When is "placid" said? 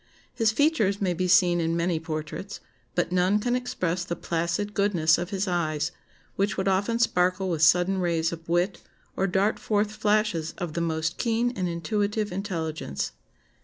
4.15-4.73